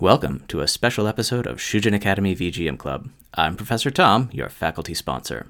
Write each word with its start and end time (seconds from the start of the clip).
Welcome 0.00 0.44
to 0.48 0.62
a 0.62 0.66
special 0.66 1.06
episode 1.06 1.46
of 1.46 1.58
Shujin 1.58 1.94
Academy 1.94 2.34
VGM 2.34 2.78
Club. 2.78 3.10
I'm 3.34 3.54
Professor 3.54 3.90
Tom, 3.90 4.30
your 4.32 4.48
faculty 4.48 4.94
sponsor. 4.94 5.48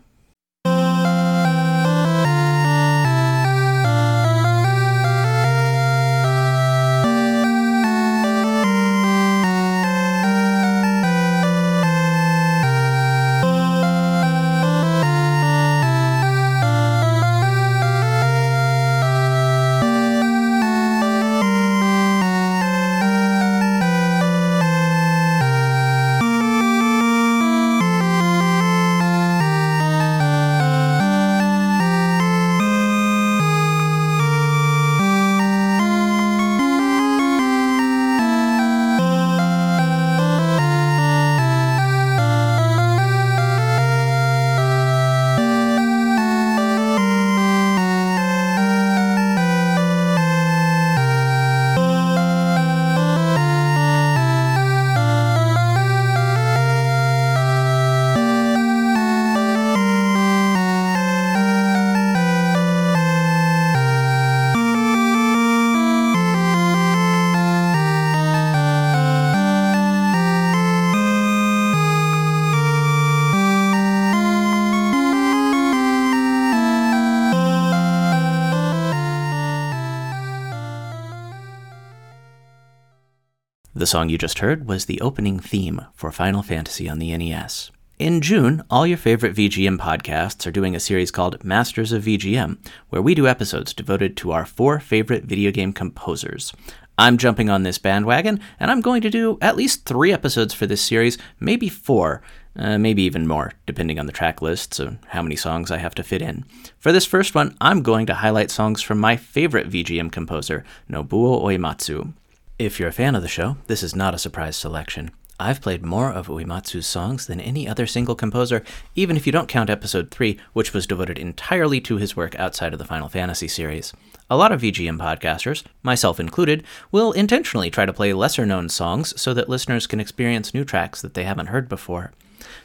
Song 83.90 84.08
you 84.08 84.16
just 84.16 84.38
heard 84.38 84.68
was 84.68 84.84
the 84.84 85.00
opening 85.00 85.40
theme 85.40 85.84
for 85.94 86.12
Final 86.12 86.44
Fantasy 86.44 86.88
on 86.88 87.00
the 87.00 87.16
NES. 87.16 87.72
In 87.98 88.20
June, 88.20 88.62
all 88.70 88.86
your 88.86 88.96
favorite 88.96 89.34
VGM 89.34 89.78
podcasts 89.78 90.46
are 90.46 90.52
doing 90.52 90.76
a 90.76 90.80
series 90.80 91.10
called 91.10 91.42
Masters 91.42 91.90
of 91.90 92.04
VGM, 92.04 92.58
where 92.90 93.02
we 93.02 93.16
do 93.16 93.26
episodes 93.26 93.74
devoted 93.74 94.16
to 94.18 94.30
our 94.30 94.46
four 94.46 94.78
favorite 94.78 95.24
video 95.24 95.50
game 95.50 95.72
composers. 95.72 96.52
I'm 96.98 97.18
jumping 97.18 97.50
on 97.50 97.64
this 97.64 97.78
bandwagon, 97.78 98.38
and 98.60 98.70
I'm 98.70 98.80
going 98.80 99.02
to 99.02 99.10
do 99.10 99.38
at 99.40 99.56
least 99.56 99.86
three 99.86 100.12
episodes 100.12 100.54
for 100.54 100.66
this 100.66 100.80
series, 100.80 101.18
maybe 101.40 101.68
four, 101.68 102.22
uh, 102.54 102.78
maybe 102.78 103.02
even 103.02 103.26
more, 103.26 103.54
depending 103.66 103.98
on 103.98 104.06
the 104.06 104.12
track 104.12 104.40
lists 104.40 104.78
and 104.78 104.98
how 105.08 105.20
many 105.20 105.34
songs 105.34 105.72
I 105.72 105.78
have 105.78 105.96
to 105.96 106.04
fit 106.04 106.22
in. 106.22 106.44
For 106.78 106.92
this 106.92 107.06
first 107.06 107.34
one, 107.34 107.56
I'm 107.60 107.82
going 107.82 108.06
to 108.06 108.14
highlight 108.14 108.52
songs 108.52 108.82
from 108.82 109.00
my 109.00 109.16
favorite 109.16 109.68
VGM 109.68 110.12
composer, 110.12 110.64
Nobuo 110.88 111.42
Uematsu. 111.42 112.12
If 112.60 112.78
you're 112.78 112.90
a 112.90 112.92
fan 112.92 113.14
of 113.14 113.22
the 113.22 113.26
show, 113.26 113.56
this 113.68 113.82
is 113.82 113.96
not 113.96 114.14
a 114.14 114.18
surprise 114.18 114.54
selection. 114.54 115.12
I've 115.38 115.62
played 115.62 115.82
more 115.82 116.12
of 116.12 116.26
Uematsu's 116.26 116.86
songs 116.86 117.26
than 117.26 117.40
any 117.40 117.66
other 117.66 117.86
single 117.86 118.14
composer, 118.14 118.62
even 118.94 119.16
if 119.16 119.24
you 119.24 119.32
don't 119.32 119.48
count 119.48 119.70
episode 119.70 120.10
3, 120.10 120.38
which 120.52 120.74
was 120.74 120.86
devoted 120.86 121.18
entirely 121.18 121.80
to 121.80 121.96
his 121.96 122.16
work 122.16 122.38
outside 122.38 122.74
of 122.74 122.78
the 122.78 122.84
Final 122.84 123.08
Fantasy 123.08 123.48
series. 123.48 123.94
A 124.28 124.36
lot 124.36 124.52
of 124.52 124.60
VGM 124.60 124.98
podcasters, 124.98 125.64
myself 125.82 126.20
included, 126.20 126.62
will 126.92 127.12
intentionally 127.12 127.70
try 127.70 127.86
to 127.86 127.94
play 127.94 128.12
lesser 128.12 128.44
known 128.44 128.68
songs 128.68 129.18
so 129.18 129.32
that 129.32 129.48
listeners 129.48 129.86
can 129.86 129.98
experience 129.98 130.52
new 130.52 130.66
tracks 130.66 131.00
that 131.00 131.14
they 131.14 131.24
haven't 131.24 131.46
heard 131.46 131.66
before. 131.66 132.12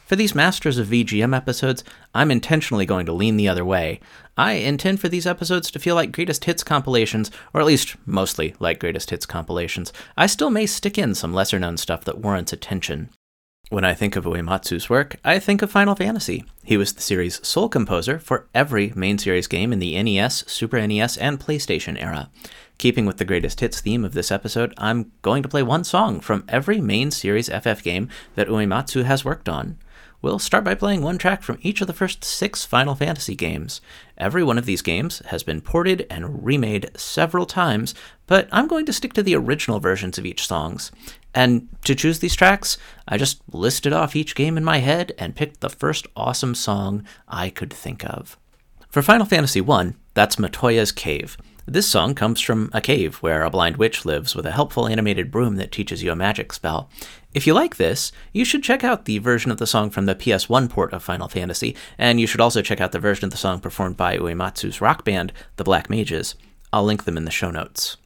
For 0.06 0.16
these 0.16 0.36
Masters 0.36 0.78
of 0.78 0.88
VGM 0.88 1.36
episodes, 1.36 1.84
I'm 2.14 2.30
intentionally 2.30 2.86
going 2.86 3.08
to 3.08 3.12
lean 3.12 3.38
the 3.38 3.50
other 3.50 3.66
way. 3.66 4.00
I 4.38 4.54
intend 4.54 5.00
for 5.00 5.10
these 5.10 5.26
episodes 5.26 5.72
to 5.72 5.80
feel 5.80 5.96
like 5.96 6.12
greatest 6.12 6.46
hits 6.46 6.64
compilations, 6.64 7.32
or 7.56 7.62
at 7.62 7.66
least 7.66 7.96
mostly 8.06 8.54
like 8.60 8.80
greatest 8.80 9.10
hits 9.10 9.26
compilations. 9.26 9.92
I 10.16 10.28
still 10.28 10.52
may 10.52 10.68
stick 10.68 11.00
in 11.00 11.16
some 11.16 11.34
lesser 11.34 11.58
known 11.58 11.78
stuff 11.78 12.06
that 12.06 12.20
warrants 12.20 12.54
attention. 12.54 13.10
When 13.70 13.84
I 13.84 13.96
think 13.96 14.16
of 14.16 14.26
Uematsu's 14.26 14.92
work, 14.92 15.16
I 15.26 15.40
think 15.40 15.64
of 15.64 15.72
Final 15.72 15.96
Fantasy. 15.96 16.46
He 16.64 16.78
was 16.78 16.94
the 16.94 17.02
series' 17.02 17.46
sole 17.46 17.68
composer 17.68 18.20
for 18.20 18.48
every 18.54 18.94
main 18.96 19.18
series 19.18 19.48
game 19.48 19.74
in 19.74 19.80
the 19.80 20.02
NES, 20.04 20.44
Super 20.46 20.86
NES, 20.86 21.18
and 21.18 21.40
PlayStation 21.40 22.00
era. 22.00 22.30
Keeping 22.78 23.08
with 23.08 23.18
the 23.18 23.26
greatest 23.26 23.60
hits 23.60 23.82
theme 23.82 24.06
of 24.06 24.14
this 24.14 24.32
episode, 24.32 24.72
I'm 24.78 25.14
going 25.24 25.42
to 25.42 25.50
play 25.50 25.64
one 25.64 25.84
song 25.84 26.20
from 26.20 26.44
every 26.48 26.80
main 26.80 27.10
series 27.10 27.50
FF 27.50 27.82
game 27.82 28.08
that 28.36 28.50
Uematsu 28.50 29.04
has 29.06 29.26
worked 29.26 29.50
on. 29.50 29.80
We'll 30.22 30.40
start 30.40 30.64
by 30.64 30.76
playing 30.76 31.02
one 31.02 31.18
track 31.18 31.44
from 31.44 31.59
each 31.62 31.81
of 31.81 31.88
the 31.88 31.94
first 31.94 32.24
six 32.24 32.66
Final 32.66 32.96
Fantasy 32.96 33.36
games. 33.36 33.81
Every 34.18 34.44
one 34.44 34.58
of 34.58 34.66
these 34.66 34.81
games 34.81 35.20
has 35.28 35.44
been 35.44 35.62
ported 35.62 36.08
and 36.09 36.44
remade 36.44 36.90
several 36.96 37.46
times, 37.46 37.94
but 38.25 38.48
I'm 38.52 38.68
going 38.68 38.86
to 38.88 38.94
stick 38.94 39.14
to 39.14 39.24
the 39.24 39.36
original 39.36 39.80
versions 39.80 40.18
of 40.18 40.25
each 40.25 40.48
songs. 40.48 40.92
And 41.34 41.68
to 41.84 41.96
choose 41.96 42.20
these 42.20 42.36
tracks, 42.36 42.78
I 43.08 43.18
just 43.18 43.42
listed 43.52 43.94
off 43.94 44.16
each 44.16 44.36
game 44.36 44.58
in 44.58 44.64
my 44.64 44.78
head 44.78 45.12
and 45.20 45.36
picked 45.36 45.62
the 45.62 45.70
first 45.70 46.08
awesome 46.16 46.56
song 46.56 47.06
I 47.28 47.50
could 47.50 47.72
think 47.72 48.04
of. 48.06 48.38
For 48.90 49.02
Final 49.02 49.25
Fantasy 49.25 49.62
I, 49.62 49.94
that's 50.14 50.38
Matoya's 50.38 50.94
Cave. 50.94 51.38
This 51.68 51.88
song 51.88 52.14
comes 52.14 52.40
from 52.42 52.70
a 52.74 52.80
cave 52.80 53.16
where 53.18 53.42
a 53.44 53.50
blind 53.50 53.78
witch 53.78 54.06
lives 54.06 54.36
with 54.36 54.46
a 54.46 54.52
helpful 54.52 54.88
animated 54.88 55.31
broom 55.31 55.56
that 55.56 55.72
teaches 55.72 56.04
you 56.04 56.12
a 56.12 56.16
magic 56.16 56.54
spell. 56.54 56.90
If 57.35 57.46
you 57.46 57.53
like 57.53 57.75
this, 57.75 58.13
you 58.31 58.46
should 58.46 58.63
check 58.63 58.81
out 58.81 59.03
the 59.03 59.18
version 59.18 59.51
of 59.51 59.57
the 59.57 59.68
song 59.68 59.90
from 59.90 60.06
the 60.06 60.16
PS1 60.16 60.69
port 60.69 60.94
of 60.94 61.03
Final 61.03 61.28
Fantasy, 61.28 61.75
and 61.97 62.18
you 62.18 62.28
should 62.28 62.40
also 62.40 62.62
check 62.62 62.79
out 62.79 62.94
the 62.94 62.97
version 62.97 63.25
of 63.25 63.31
the 63.31 63.35
song 63.35 63.59
performed 63.59 63.97
by 63.97 64.18
Uematsu's 64.18 64.79
rock 64.79 65.03
band, 65.03 65.34
the 65.57 65.66
Black 65.66 65.90
Mages. 65.90 66.35
I'll 66.72 66.85
link 66.85 67.03
them 67.03 67.18
in 67.18 67.25
the 67.25 67.31
show 67.31 67.51
notes. 67.51 67.97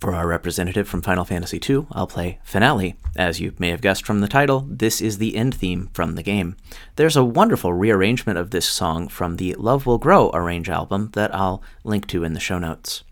For 0.00 0.14
our 0.14 0.26
representative 0.26 0.88
from 0.88 1.02
Final 1.02 1.26
Fantasy 1.26 1.60
II, 1.68 1.86
I'll 1.92 2.06
play 2.06 2.38
Finale. 2.42 2.96
As 3.14 3.40
you 3.40 3.52
may 3.58 3.68
have 3.68 3.82
guessed 3.82 4.06
from 4.06 4.22
the 4.22 4.28
title, 4.28 4.64
this 4.66 5.02
is 5.02 5.18
the 5.18 5.36
end 5.36 5.54
theme 5.54 5.90
from 5.92 6.14
the 6.14 6.22
game. 6.22 6.56
There's 6.96 7.16
a 7.16 7.24
wonderful 7.24 7.74
rearrangement 7.74 8.38
of 8.38 8.52
this 8.52 8.64
song 8.64 9.08
from 9.08 9.36
the 9.36 9.54
Love 9.56 9.84
Will 9.84 9.98
Grow 9.98 10.30
Arrange 10.32 10.70
album 10.70 11.10
that 11.12 11.34
I'll 11.34 11.62
link 11.84 12.06
to 12.06 12.24
in 12.24 12.32
the 12.32 12.40
show 12.40 12.58
notes. 12.58 13.04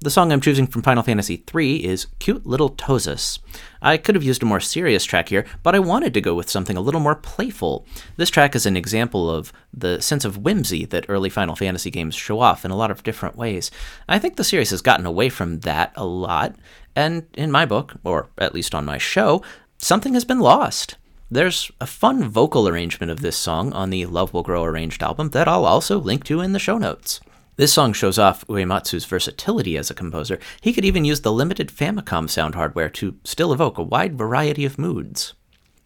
The 0.00 0.10
song 0.10 0.30
I'm 0.30 0.40
choosing 0.40 0.68
from 0.68 0.82
Final 0.82 1.02
Fantasy 1.02 1.42
III 1.52 1.84
is 1.84 2.06
Cute 2.20 2.46
Little 2.46 2.70
Tozas. 2.70 3.40
I 3.82 3.96
could 3.96 4.14
have 4.14 4.22
used 4.22 4.44
a 4.44 4.46
more 4.46 4.60
serious 4.60 5.04
track 5.04 5.30
here, 5.30 5.44
but 5.64 5.74
I 5.74 5.80
wanted 5.80 6.14
to 6.14 6.20
go 6.20 6.36
with 6.36 6.48
something 6.48 6.76
a 6.76 6.80
little 6.80 7.00
more 7.00 7.16
playful. 7.16 7.84
This 8.16 8.30
track 8.30 8.54
is 8.54 8.64
an 8.64 8.76
example 8.76 9.28
of 9.28 9.52
the 9.74 10.00
sense 10.00 10.24
of 10.24 10.38
whimsy 10.38 10.84
that 10.84 11.06
early 11.08 11.28
Final 11.28 11.56
Fantasy 11.56 11.90
games 11.90 12.14
show 12.14 12.38
off 12.38 12.64
in 12.64 12.70
a 12.70 12.76
lot 12.76 12.92
of 12.92 13.02
different 13.02 13.34
ways. 13.34 13.72
I 14.08 14.20
think 14.20 14.36
the 14.36 14.44
series 14.44 14.70
has 14.70 14.82
gotten 14.82 15.04
away 15.04 15.30
from 15.30 15.60
that 15.60 15.92
a 15.96 16.06
lot, 16.06 16.54
and 16.94 17.26
in 17.34 17.50
my 17.50 17.66
book, 17.66 17.96
or 18.04 18.28
at 18.38 18.54
least 18.54 18.76
on 18.76 18.84
my 18.84 18.98
show, 18.98 19.42
something 19.78 20.14
has 20.14 20.24
been 20.24 20.38
lost. 20.38 20.94
There's 21.28 21.72
a 21.80 21.86
fun 21.86 22.28
vocal 22.28 22.68
arrangement 22.68 23.10
of 23.10 23.20
this 23.20 23.36
song 23.36 23.72
on 23.72 23.90
the 23.90 24.06
Love 24.06 24.32
Will 24.32 24.44
Grow 24.44 24.62
arranged 24.62 25.02
album 25.02 25.30
that 25.30 25.48
I'll 25.48 25.66
also 25.66 25.98
link 25.98 26.22
to 26.26 26.40
in 26.40 26.52
the 26.52 26.60
show 26.60 26.78
notes. 26.78 27.20
This 27.58 27.72
song 27.72 27.92
shows 27.92 28.20
off 28.20 28.46
Uematsu's 28.46 29.04
versatility 29.04 29.76
as 29.76 29.90
a 29.90 29.94
composer. 29.94 30.38
He 30.60 30.72
could 30.72 30.84
even 30.84 31.04
use 31.04 31.22
the 31.22 31.32
limited 31.32 31.70
Famicom 31.70 32.30
sound 32.30 32.54
hardware 32.54 32.88
to 32.90 33.16
still 33.24 33.52
evoke 33.52 33.78
a 33.78 33.82
wide 33.82 34.16
variety 34.16 34.64
of 34.64 34.78
moods. 34.78 35.34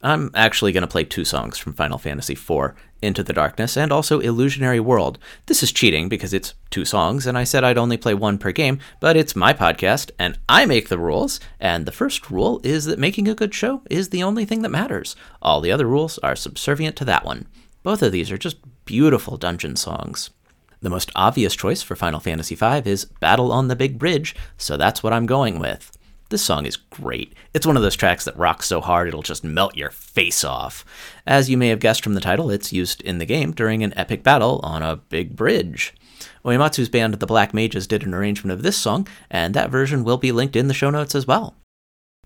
I'm 0.02 0.30
actually 0.34 0.72
going 0.72 0.82
to 0.82 0.86
play 0.86 1.04
two 1.04 1.24
songs 1.24 1.56
from 1.56 1.72
Final 1.72 1.96
Fantasy 1.96 2.34
IV 2.34 2.74
Into 3.00 3.22
the 3.22 3.32
Darkness 3.32 3.74
and 3.78 3.90
also 3.90 4.20
Illusionary 4.20 4.80
World. 4.80 5.18
This 5.46 5.62
is 5.62 5.72
cheating 5.72 6.10
because 6.10 6.34
it's 6.34 6.52
two 6.68 6.84
songs, 6.84 7.26
and 7.26 7.38
I 7.38 7.44
said 7.44 7.64
I'd 7.64 7.78
only 7.78 7.96
play 7.96 8.12
one 8.12 8.36
per 8.36 8.52
game, 8.52 8.78
but 9.00 9.16
it's 9.16 9.34
my 9.34 9.54
podcast, 9.54 10.10
and 10.18 10.38
I 10.50 10.66
make 10.66 10.90
the 10.90 10.98
rules, 10.98 11.40
and 11.58 11.86
the 11.86 11.90
first 11.90 12.30
rule 12.30 12.60
is 12.62 12.84
that 12.84 12.98
making 12.98 13.28
a 13.28 13.34
good 13.34 13.54
show 13.54 13.80
is 13.88 14.10
the 14.10 14.22
only 14.22 14.44
thing 14.44 14.60
that 14.60 14.68
matters. 14.68 15.16
All 15.40 15.62
the 15.62 15.72
other 15.72 15.86
rules 15.86 16.18
are 16.18 16.36
subservient 16.36 16.96
to 16.96 17.06
that 17.06 17.24
one. 17.24 17.46
Both 17.82 18.02
of 18.02 18.12
these 18.12 18.30
are 18.30 18.36
just 18.36 18.58
beautiful 18.84 19.38
dungeon 19.38 19.76
songs. 19.76 20.28
The 20.82 20.90
most 20.90 21.12
obvious 21.14 21.54
choice 21.54 21.80
for 21.80 21.94
Final 21.94 22.18
Fantasy 22.18 22.56
V 22.56 22.82
is 22.84 23.04
Battle 23.04 23.52
on 23.52 23.68
the 23.68 23.76
Big 23.76 24.00
Bridge, 24.00 24.34
so 24.58 24.76
that's 24.76 25.00
what 25.02 25.12
I'm 25.12 25.26
going 25.26 25.60
with. 25.60 25.96
This 26.28 26.42
song 26.42 26.66
is 26.66 26.76
great. 26.76 27.34
It's 27.54 27.66
one 27.66 27.76
of 27.76 27.82
those 27.82 27.94
tracks 27.94 28.24
that 28.24 28.36
rocks 28.36 28.66
so 28.66 28.80
hard 28.80 29.06
it'll 29.06 29.22
just 29.22 29.44
melt 29.44 29.76
your 29.76 29.90
face 29.90 30.42
off. 30.42 30.84
As 31.24 31.48
you 31.48 31.56
may 31.56 31.68
have 31.68 31.78
guessed 31.78 32.02
from 32.02 32.14
the 32.14 32.20
title, 32.20 32.50
it's 32.50 32.72
used 32.72 33.00
in 33.02 33.18
the 33.18 33.26
game 33.26 33.52
during 33.52 33.84
an 33.84 33.96
epic 33.96 34.24
battle 34.24 34.58
on 34.64 34.82
a 34.82 34.96
big 34.96 35.36
bridge. 35.36 35.94
Uematsu's 36.44 36.88
band 36.88 37.14
The 37.14 37.26
Black 37.26 37.54
Mages 37.54 37.86
did 37.86 38.02
an 38.02 38.14
arrangement 38.14 38.52
of 38.52 38.62
this 38.62 38.76
song, 38.76 39.06
and 39.30 39.54
that 39.54 39.70
version 39.70 40.02
will 40.02 40.16
be 40.16 40.32
linked 40.32 40.56
in 40.56 40.66
the 40.66 40.74
show 40.74 40.90
notes 40.90 41.14
as 41.14 41.26
well. 41.26 41.54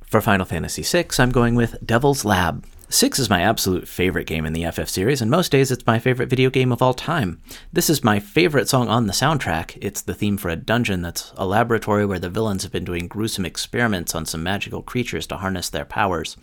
For 0.07 0.23
Final 0.23 0.47
Fantasy 0.47 0.83
VI, 0.83 1.09
I'm 1.19 1.31
going 1.31 1.57
with 1.57 1.85
Devil's 1.85 2.25
Lab. 2.25 2.65
6 2.89 3.19
is 3.19 3.29
my 3.29 3.43
absolute 3.43 3.89
favorite 3.89 4.29
game 4.29 4.47
in 4.47 4.53
the 4.53 4.71
FF 4.71 4.89
series, 4.89 5.21
and 5.21 5.29
most 5.29 5.51
days 5.51 5.73
it's 5.73 5.87
my 5.89 5.99
favorite 5.99 6.31
video 6.31 6.51
game 6.51 6.71
of 6.71 6.81
all 6.81 6.95
time. 6.95 7.43
This 7.73 7.91
is 7.91 8.05
my 8.05 8.21
favorite 8.21 8.69
song 8.69 8.89
on 8.89 9.09
the 9.09 9.13
soundtrack. 9.13 9.77
It's 9.81 10.01
the 10.01 10.15
theme 10.15 10.37
for 10.37 10.51
a 10.51 10.57
dungeon 10.57 11.03
that's 11.03 11.33
a 11.37 11.45
laboratory 11.45 12.07
where 12.07 12.21
the 12.21 12.31
villains 12.31 12.63
have 12.63 12.71
been 12.71 12.85
doing 12.85 13.09
gruesome 13.09 13.45
experiments 13.45 14.15
on 14.15 14.25
some 14.25 14.45
magical 14.45 14.83
creatures 14.83 15.27
to 15.27 15.37
harness 15.39 15.69
their 15.69 15.85
powers. 15.85 16.37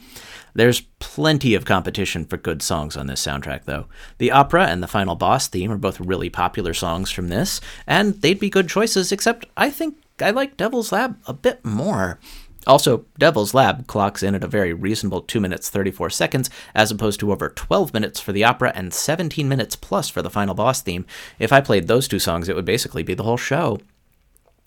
There's 0.54 0.82
plenty 1.00 1.56
of 1.56 1.64
competition 1.64 2.26
for 2.26 2.36
good 2.36 2.62
songs 2.62 2.98
on 2.98 3.08
this 3.08 3.26
soundtrack, 3.26 3.64
though. 3.64 3.86
The 4.18 4.32
opera 4.32 4.68
and 4.68 4.84
the 4.84 4.88
final 4.88 5.16
boss 5.16 5.48
theme 5.48 5.72
are 5.72 5.78
both 5.78 6.02
really 6.02 6.30
popular 6.30 6.74
songs 6.74 7.10
from 7.10 7.30
this, 7.30 7.62
and 7.88 8.22
they'd 8.22 8.40
be 8.40 8.50
good 8.50 8.68
choices, 8.68 9.14
except 9.14 9.46
I 9.56 9.70
think 9.70 9.96
I 10.22 10.32
like 10.32 10.58
Devil's 10.58 10.92
Lab 10.92 11.18
a 11.26 11.34
bit 11.34 11.64
more. 11.64 12.20
Also, 12.66 13.06
Devil's 13.18 13.54
Lab 13.54 13.88
clocks 13.88 14.24
in 14.24 14.36
at 14.36 14.44
a 14.44 14.48
very 14.48 14.74
reasonable 14.74 15.22
2 15.22 15.40
minutes 15.40 15.70
34 15.70 16.10
seconds, 16.10 16.50
as 16.74 16.92
opposed 16.92 17.20
to 17.20 17.32
over 17.32 17.50
12 17.50 17.94
minutes 17.94 18.20
for 18.20 18.32
the 18.32 18.44
opera 18.44 18.72
and 18.76 18.94
17 18.94 19.48
minutes 19.48 19.76
plus 19.76 20.10
for 20.10 20.22
the 20.22 20.30
final 20.30 20.56
boss 20.56 20.82
theme. 20.82 21.06
If 21.40 21.52
I 21.52 21.62
played 21.62 21.88
those 21.88 22.08
two 22.08 22.20
songs, 22.20 22.48
it 22.48 22.56
would 22.56 22.66
basically 22.66 23.04
be 23.04 23.14
the 23.14 23.24
whole 23.24 23.38
show. 23.38 23.80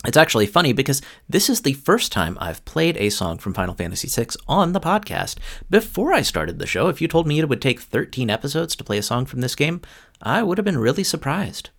It's 0.06 0.16
actually 0.16 0.46
funny 0.46 0.72
because 0.72 1.02
this 1.28 1.48
is 1.48 1.62
the 1.62 1.72
first 1.72 2.12
time 2.12 2.36
I've 2.40 2.64
played 2.64 2.96
a 2.96 3.10
song 3.10 3.38
from 3.38 3.54
Final 3.54 3.74
Fantasy 3.74 4.08
VI 4.08 4.28
on 4.46 4.72
the 4.72 4.80
podcast. 4.80 5.38
Before 5.68 6.12
I 6.12 6.22
started 6.22 6.58
the 6.58 6.66
show, 6.66 6.88
if 6.88 7.00
you 7.00 7.08
told 7.08 7.26
me 7.26 7.38
it 7.38 7.48
would 7.48 7.62
take 7.62 7.80
13 7.80 8.30
episodes 8.30 8.76
to 8.76 8.84
play 8.84 8.98
a 8.98 9.02
song 9.02 9.26
from 9.26 9.40
this 9.40 9.56
game, 9.56 9.80
I 10.22 10.42
would 10.42 10.58
have 10.58 10.64
been 10.64 10.78
really 10.78 11.02
surprised. 11.02 11.70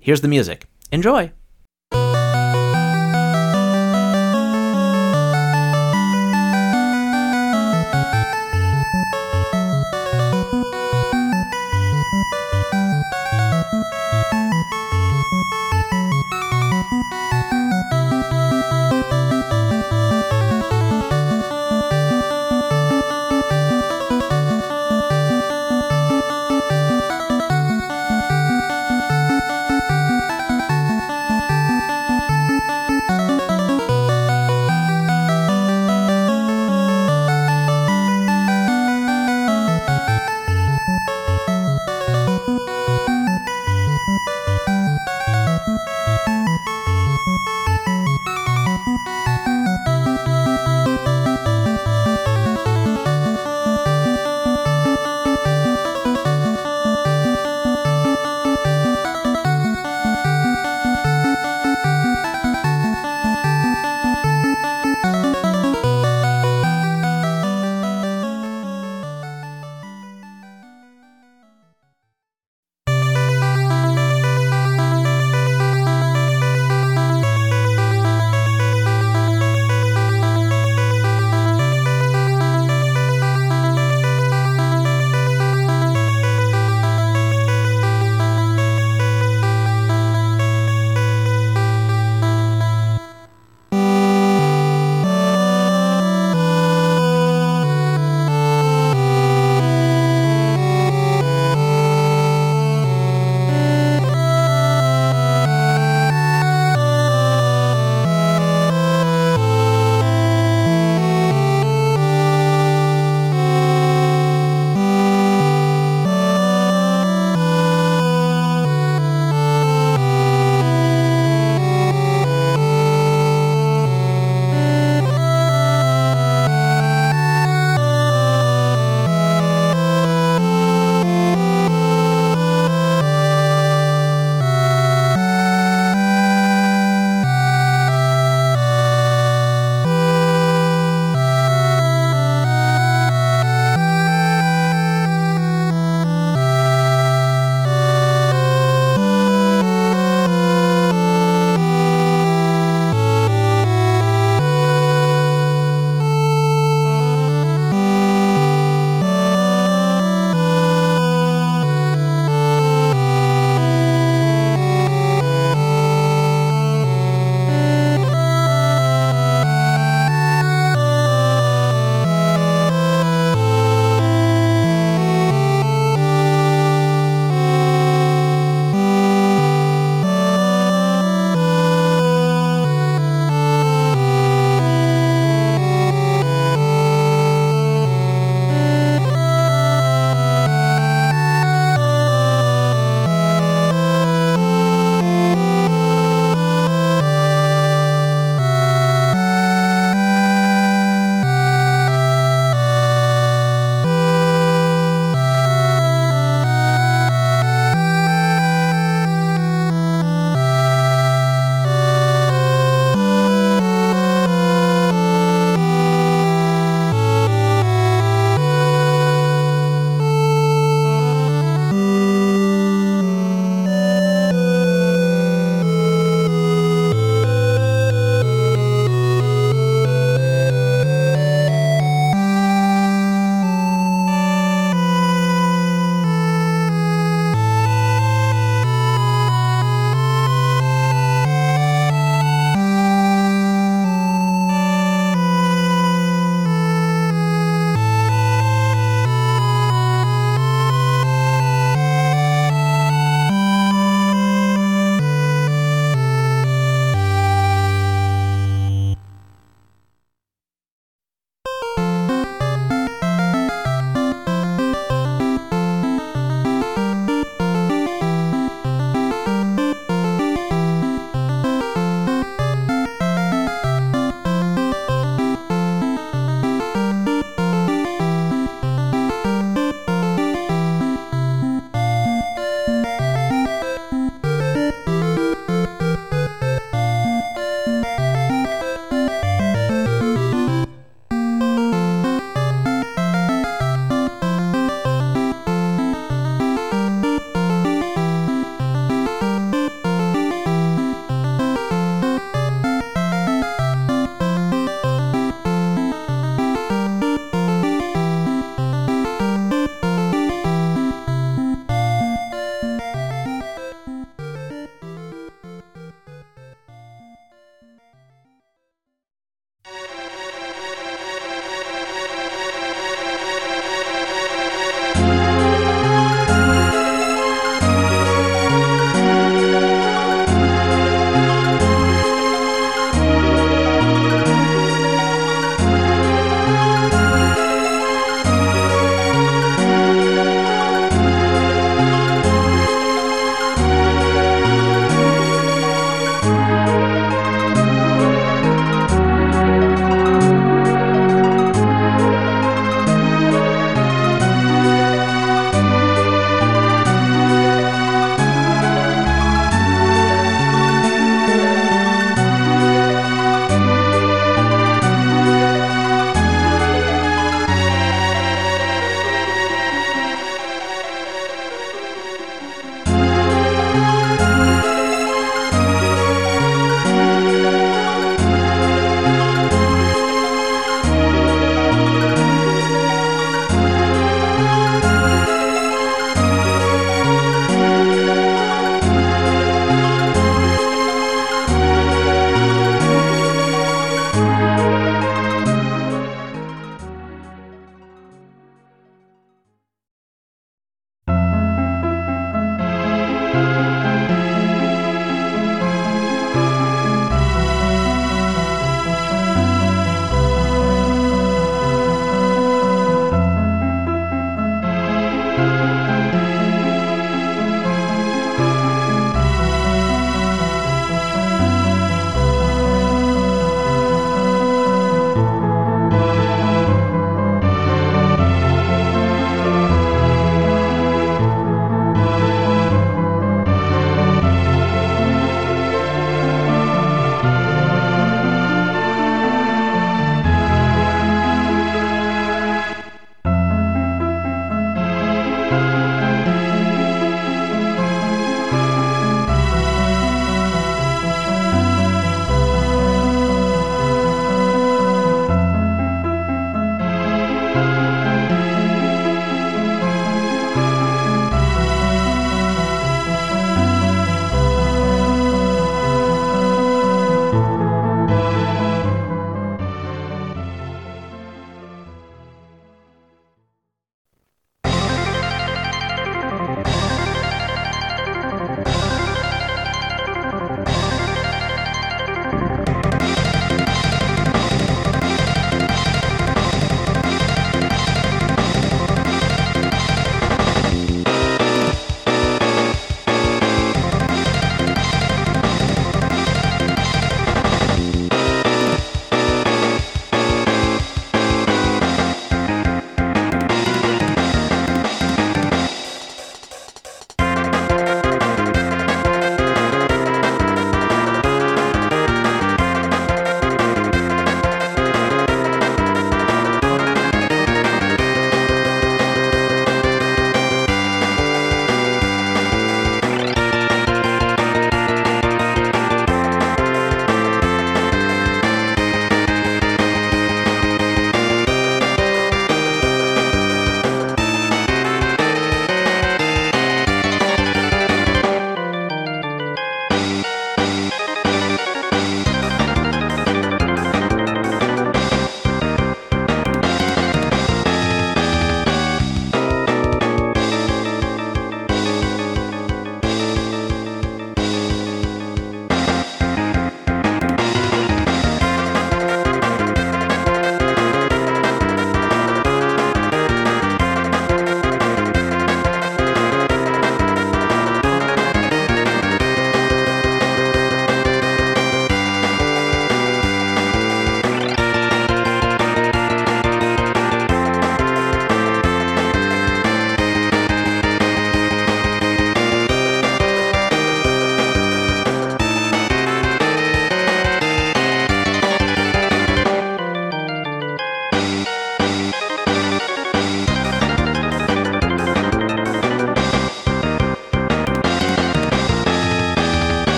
Here's 0.00 0.22
the 0.22 0.28
music. 0.28 0.66
Enjoy! 0.90 1.32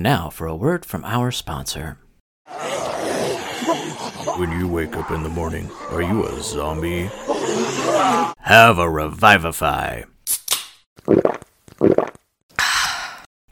And 0.00 0.04
now 0.04 0.30
for 0.30 0.46
a 0.46 0.56
word 0.56 0.86
from 0.86 1.04
our 1.04 1.30
sponsor. 1.30 1.98
When 4.38 4.50
you 4.58 4.66
wake 4.66 4.96
up 4.96 5.10
in 5.10 5.22
the 5.22 5.28
morning, 5.28 5.70
are 5.90 6.00
you 6.00 6.24
a 6.24 6.42
zombie? 6.42 7.10
Have 8.38 8.78
a 8.78 8.88
Revivify. 8.88 10.04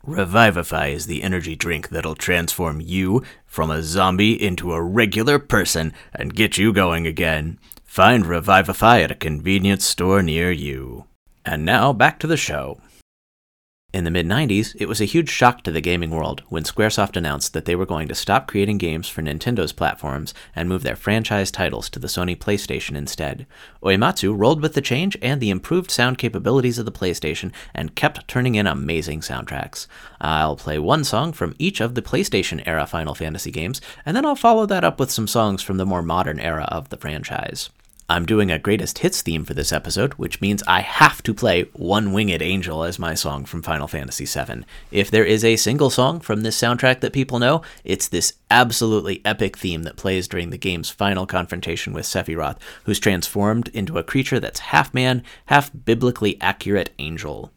Revivify 0.02 0.86
is 0.88 1.04
the 1.04 1.22
energy 1.22 1.54
drink 1.54 1.90
that'll 1.90 2.14
transform 2.14 2.80
you 2.80 3.22
from 3.44 3.70
a 3.70 3.82
zombie 3.82 4.42
into 4.42 4.72
a 4.72 4.80
regular 4.80 5.38
person 5.38 5.92
and 6.14 6.34
get 6.34 6.56
you 6.56 6.72
going 6.72 7.06
again. 7.06 7.58
Find 7.84 8.24
Revivify 8.24 9.02
at 9.02 9.10
a 9.10 9.14
convenience 9.14 9.84
store 9.84 10.22
near 10.22 10.50
you. 10.50 11.04
And 11.44 11.66
now 11.66 11.92
back 11.92 12.18
to 12.20 12.26
the 12.26 12.38
show. 12.38 12.80
In 13.90 14.04
the 14.04 14.10
mid 14.10 14.26
90s, 14.26 14.76
it 14.78 14.86
was 14.86 15.00
a 15.00 15.06
huge 15.06 15.30
shock 15.30 15.62
to 15.62 15.70
the 15.70 15.80
gaming 15.80 16.10
world 16.10 16.42
when 16.50 16.62
Squaresoft 16.62 17.16
announced 17.16 17.54
that 17.54 17.64
they 17.64 17.74
were 17.74 17.86
going 17.86 18.06
to 18.08 18.14
stop 18.14 18.46
creating 18.46 18.76
games 18.76 19.08
for 19.08 19.22
Nintendo's 19.22 19.72
platforms 19.72 20.34
and 20.54 20.68
move 20.68 20.82
their 20.82 20.94
franchise 20.94 21.50
titles 21.50 21.88
to 21.88 21.98
the 21.98 22.06
Sony 22.06 22.36
PlayStation 22.36 22.96
instead. 22.96 23.46
Uematsu 23.82 24.38
rolled 24.38 24.60
with 24.60 24.74
the 24.74 24.82
change 24.82 25.16
and 25.22 25.40
the 25.40 25.48
improved 25.48 25.90
sound 25.90 26.18
capabilities 26.18 26.78
of 26.78 26.84
the 26.84 26.92
PlayStation 26.92 27.50
and 27.72 27.94
kept 27.94 28.28
turning 28.28 28.56
in 28.56 28.66
amazing 28.66 29.20
soundtracks. 29.20 29.86
I'll 30.20 30.56
play 30.56 30.78
one 30.78 31.02
song 31.02 31.32
from 31.32 31.54
each 31.58 31.80
of 31.80 31.94
the 31.94 32.02
PlayStation 32.02 32.62
era 32.66 32.86
Final 32.86 33.14
Fantasy 33.14 33.50
games, 33.50 33.80
and 34.04 34.14
then 34.14 34.26
I'll 34.26 34.36
follow 34.36 34.66
that 34.66 34.84
up 34.84 35.00
with 35.00 35.10
some 35.10 35.26
songs 35.26 35.62
from 35.62 35.78
the 35.78 35.86
more 35.86 36.02
modern 36.02 36.40
era 36.40 36.68
of 36.70 36.90
the 36.90 36.98
franchise. 36.98 37.70
I'm 38.10 38.24
doing 38.24 38.50
a 38.50 38.58
greatest 38.58 39.00
hits 39.00 39.20
theme 39.20 39.44
for 39.44 39.52
this 39.52 39.70
episode, 39.70 40.14
which 40.14 40.40
means 40.40 40.62
I 40.66 40.80
have 40.80 41.22
to 41.24 41.34
play 41.34 41.64
One 41.74 42.14
Winged 42.14 42.40
Angel 42.40 42.82
as 42.82 42.98
my 42.98 43.12
song 43.12 43.44
from 43.44 43.60
Final 43.60 43.86
Fantasy 43.86 44.24
VII. 44.24 44.64
If 44.90 45.10
there 45.10 45.26
is 45.26 45.44
a 45.44 45.56
single 45.56 45.90
song 45.90 46.20
from 46.20 46.40
this 46.40 46.58
soundtrack 46.58 47.00
that 47.00 47.12
people 47.12 47.38
know, 47.38 47.60
it's 47.84 48.08
this 48.08 48.32
absolutely 48.50 49.20
epic 49.26 49.58
theme 49.58 49.82
that 49.82 49.98
plays 49.98 50.26
during 50.26 50.48
the 50.48 50.56
game's 50.56 50.88
final 50.88 51.26
confrontation 51.26 51.92
with 51.92 52.06
Sephiroth, 52.06 52.56
who's 52.84 52.98
transformed 52.98 53.68
into 53.74 53.98
a 53.98 54.02
creature 54.02 54.40
that's 54.40 54.60
half 54.60 54.94
man, 54.94 55.22
half 55.44 55.70
biblically 55.84 56.40
accurate 56.40 56.94
angel. 56.98 57.52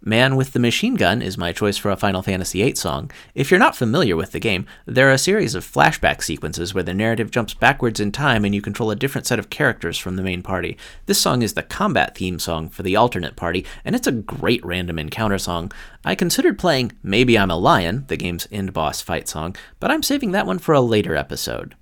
Man 0.00 0.36
with 0.36 0.52
the 0.52 0.60
Machine 0.60 0.94
Gun 0.94 1.20
is 1.20 1.36
my 1.36 1.52
choice 1.52 1.76
for 1.76 1.90
a 1.90 1.96
Final 1.96 2.22
Fantasy 2.22 2.62
VIII 2.62 2.76
song. 2.76 3.10
If 3.34 3.50
you're 3.50 3.58
not 3.58 3.74
familiar 3.74 4.14
with 4.14 4.30
the 4.30 4.38
game, 4.38 4.64
there 4.86 5.08
are 5.08 5.12
a 5.12 5.18
series 5.18 5.56
of 5.56 5.66
flashback 5.66 6.22
sequences 6.22 6.72
where 6.72 6.84
the 6.84 6.94
narrative 6.94 7.32
jumps 7.32 7.52
backwards 7.52 7.98
in 7.98 8.12
time 8.12 8.44
and 8.44 8.54
you 8.54 8.62
control 8.62 8.92
a 8.92 8.96
different 8.96 9.26
set 9.26 9.40
of 9.40 9.50
characters 9.50 9.98
from 9.98 10.14
the 10.14 10.22
main 10.22 10.40
party. 10.40 10.78
This 11.06 11.20
song 11.20 11.42
is 11.42 11.54
the 11.54 11.64
combat 11.64 12.16
theme 12.16 12.38
song 12.38 12.68
for 12.68 12.84
the 12.84 12.94
alternate 12.94 13.34
party, 13.34 13.66
and 13.84 13.96
it's 13.96 14.06
a 14.06 14.12
great 14.12 14.64
random 14.64 15.00
encounter 15.00 15.38
song. 15.38 15.72
I 16.04 16.14
considered 16.14 16.60
playing 16.60 16.92
Maybe 17.02 17.36
I'm 17.36 17.50
a 17.50 17.56
Lion, 17.56 18.04
the 18.06 18.16
game's 18.16 18.46
end 18.52 18.72
boss 18.72 19.00
fight 19.00 19.26
song, 19.26 19.56
but 19.80 19.90
I'm 19.90 20.04
saving 20.04 20.30
that 20.30 20.46
one 20.46 20.60
for 20.60 20.74
a 20.74 20.80
later 20.80 21.16
episode. 21.16 21.74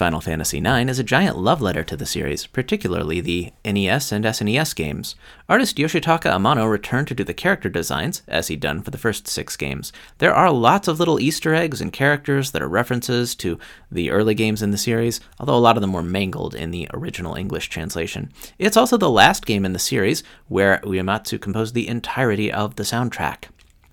Final 0.00 0.22
Fantasy 0.22 0.56
IX 0.56 0.90
is 0.90 0.98
a 0.98 1.04
giant 1.04 1.36
love 1.36 1.60
letter 1.60 1.84
to 1.84 1.94
the 1.94 2.06
series, 2.06 2.46
particularly 2.46 3.20
the 3.20 3.52
NES 3.66 4.12
and 4.12 4.24
SNES 4.24 4.74
games. 4.74 5.14
Artist 5.46 5.76
Yoshitaka 5.76 6.32
Amano 6.32 6.70
returned 6.70 7.06
to 7.08 7.14
do 7.14 7.22
the 7.22 7.34
character 7.34 7.68
designs, 7.68 8.22
as 8.26 8.48
he'd 8.48 8.60
done 8.60 8.80
for 8.80 8.90
the 8.90 8.96
first 8.96 9.28
six 9.28 9.58
games. 9.58 9.92
There 10.16 10.32
are 10.32 10.50
lots 10.50 10.88
of 10.88 10.98
little 10.98 11.20
Easter 11.20 11.54
eggs 11.54 11.82
and 11.82 11.92
characters 11.92 12.52
that 12.52 12.62
are 12.62 12.66
references 12.66 13.34
to 13.34 13.58
the 13.92 14.10
early 14.10 14.34
games 14.34 14.62
in 14.62 14.70
the 14.70 14.78
series, 14.78 15.20
although 15.38 15.54
a 15.54 15.60
lot 15.60 15.76
of 15.76 15.82
them 15.82 15.92
were 15.92 16.02
mangled 16.02 16.54
in 16.54 16.70
the 16.70 16.88
original 16.94 17.34
English 17.34 17.68
translation. 17.68 18.32
It's 18.58 18.78
also 18.78 18.96
the 18.96 19.10
last 19.10 19.44
game 19.44 19.66
in 19.66 19.74
the 19.74 19.78
series 19.78 20.22
where 20.48 20.80
Uematsu 20.82 21.38
composed 21.38 21.74
the 21.74 21.88
entirety 21.88 22.50
of 22.50 22.76
the 22.76 22.84
soundtrack. 22.84 23.50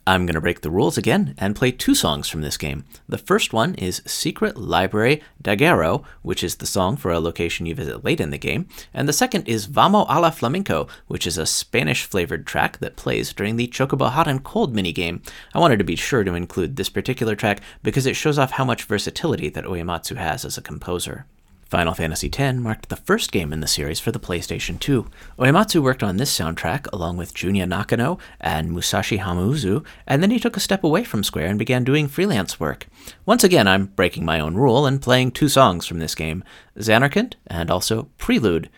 I'm 0.07 0.25
going 0.25 0.35
to 0.35 0.41
break 0.41 0.61
the 0.61 0.71
rules 0.71 0.97
again 0.97 1.35
and 1.37 1.53
play 1.53 1.69
two 1.69 1.93
songs 1.93 2.29
from 2.29 2.39
this 2.39 2.55
game. 2.55 2.85
The 3.09 3.17
first 3.17 3.51
one 3.51 3.75
is 3.75 4.01
Secret 4.05 4.55
Library 4.55 5.21
Daguerreo, 5.43 6.05
which 6.21 6.45
is 6.45 6.55
the 6.55 6.65
song 6.65 6.95
for 6.95 7.11
a 7.11 7.19
location 7.19 7.65
you 7.65 7.75
visit 7.75 8.05
late 8.05 8.21
in 8.21 8.29
the 8.29 8.37
game, 8.37 8.69
and 8.93 9.05
the 9.09 9.11
second 9.11 9.49
is 9.49 9.65
Vamo 9.65 10.05
a 10.07 10.21
la 10.21 10.29
Flamenco, 10.29 10.87
which 11.07 11.27
is 11.27 11.37
a 11.37 11.45
Spanish 11.45 12.05
flavored 12.05 12.47
track 12.47 12.77
that 12.77 12.95
plays 12.95 13.33
during 13.33 13.57
the 13.57 13.67
Chocobo 13.67 14.09
Hot 14.09 14.29
and 14.29 14.45
Cold 14.45 14.73
minigame. 14.73 15.19
I 15.53 15.59
wanted 15.59 15.77
to 15.79 15.83
be 15.83 15.97
sure 15.97 16.23
to 16.23 16.35
include 16.35 16.77
this 16.77 16.87
particular 16.87 17.35
track 17.35 17.59
because 17.83 18.05
it 18.05 18.15
shows 18.15 18.39
off 18.39 18.51
how 18.51 18.63
much 18.63 18.85
versatility 18.85 19.49
that 19.49 19.65
Uematsu 19.65 20.15
has 20.15 20.45
as 20.45 20.57
a 20.57 20.61
composer. 20.61 21.25
Final 21.69 21.93
Fantasy 21.93 22.31
X 22.33 22.57
marked 22.57 22.87
the 22.87 22.95
first 22.95 23.31
game 23.31 23.51
in 23.51 23.59
the 23.59 23.67
series 23.67 23.99
for 23.99 24.13
the 24.13 24.19
PlayStation 24.19 24.79
2. 24.79 25.05
Uematsu 25.37 25.81
worked 25.81 26.01
on 26.01 26.15
this 26.15 26.33
soundtrack 26.33 26.87
along 26.93 27.17
with 27.17 27.33
Junya 27.33 27.67
Nakano 27.67 28.19
and 28.39 28.71
Masashi 28.71 29.19
Hamauzu, 29.19 29.85
and 30.07 30.23
then 30.23 30.31
he 30.31 30.39
took 30.39 30.55
a 30.55 30.61
step 30.61 30.85
away 30.85 31.03
from 31.03 31.25
Square 31.25 31.47
and 31.47 31.59
began 31.59 31.83
doing 31.83 32.07
freelance 32.07 32.57
work. 32.57 32.87
Once 33.25 33.43
again, 33.43 33.67
I'm 33.67 33.87
breaking 33.87 34.23
my 34.23 34.39
own 34.39 34.55
rule 34.55 34.85
and 34.85 35.01
playing 35.01 35.31
two 35.31 35.49
songs 35.49 35.85
from 35.85 35.99
this 35.99 36.15
game 36.15 36.41
Zanarkand 36.77 37.33
and 37.47 37.69
also 37.69 38.07
Prelude. 38.17 38.69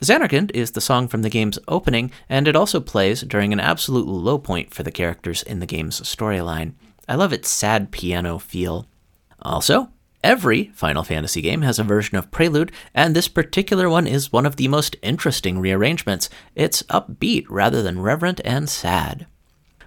Zanarkand 0.00 0.50
is 0.54 0.70
the 0.70 0.80
song 0.80 1.06
from 1.06 1.20
the 1.20 1.30
game's 1.30 1.58
opening, 1.68 2.10
and 2.30 2.48
it 2.48 2.56
also 2.56 2.80
plays 2.80 3.20
during 3.20 3.52
an 3.52 3.60
absolute 3.60 4.06
low 4.06 4.38
point 4.38 4.72
for 4.72 4.82
the 4.82 4.92
characters 4.92 5.42
in 5.42 5.60
the 5.60 5.66
game's 5.66 6.00
storyline. 6.00 6.72
I 7.06 7.16
love 7.16 7.32
its 7.34 7.50
sad 7.50 7.90
piano 7.90 8.38
feel. 8.38 8.86
Also, 9.42 9.90
Every 10.24 10.72
Final 10.74 11.04
Fantasy 11.04 11.40
game 11.40 11.62
has 11.62 11.78
a 11.78 11.84
version 11.84 12.18
of 12.18 12.30
Prelude, 12.32 12.72
and 12.92 13.14
this 13.14 13.28
particular 13.28 13.88
one 13.88 14.06
is 14.06 14.32
one 14.32 14.46
of 14.46 14.56
the 14.56 14.66
most 14.66 14.96
interesting 15.00 15.60
rearrangements. 15.60 16.28
It's 16.56 16.82
upbeat 16.84 17.46
rather 17.48 17.82
than 17.82 18.00
reverent 18.00 18.40
and 18.44 18.68
sad. 18.68 19.26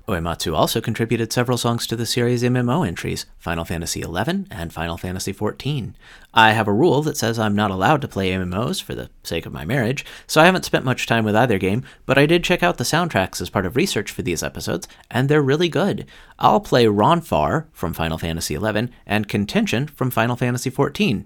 Uematsu 0.07 0.55
also 0.55 0.81
contributed 0.81 1.31
several 1.31 1.57
songs 1.57 1.85
to 1.87 1.95
the 1.95 2.05
series' 2.05 2.43
MMO 2.43 2.87
entries, 2.87 3.25
Final 3.37 3.65
Fantasy 3.65 4.01
XI 4.01 4.45
and 4.49 4.73
Final 4.73 4.97
Fantasy 4.97 5.33
XIV. 5.33 5.93
I 6.33 6.51
have 6.51 6.67
a 6.67 6.73
rule 6.73 7.01
that 7.03 7.17
says 7.17 7.37
I'm 7.37 7.55
not 7.55 7.71
allowed 7.71 8.01
to 8.01 8.07
play 8.07 8.31
MMOs 8.31 8.81
for 8.81 8.95
the 8.95 9.09
sake 9.23 9.45
of 9.45 9.53
my 9.53 9.65
marriage, 9.65 10.03
so 10.27 10.41
I 10.41 10.45
haven't 10.45 10.65
spent 10.65 10.85
much 10.85 11.05
time 11.05 11.23
with 11.23 11.35
either 11.35 11.57
game, 11.57 11.83
but 12.05 12.17
I 12.17 12.25
did 12.25 12.43
check 12.43 12.63
out 12.63 12.77
the 12.77 12.83
soundtracks 12.83 13.41
as 13.41 13.49
part 13.49 13.65
of 13.65 13.75
research 13.75 14.11
for 14.11 14.21
these 14.21 14.43
episodes, 14.43 14.87
and 15.09 15.29
they're 15.29 15.41
really 15.41 15.69
good. 15.69 16.05
I'll 16.39 16.59
play 16.59 16.85
Ronfaure 16.85 17.65
from 17.71 17.93
Final 17.93 18.17
Fantasy 18.17 18.57
XI 18.57 18.89
and 19.05 19.27
Contention 19.27 19.87
from 19.87 20.09
Final 20.09 20.35
Fantasy 20.35 20.71
XIV. 20.71 21.25